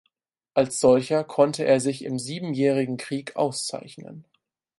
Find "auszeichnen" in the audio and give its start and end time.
3.35-4.25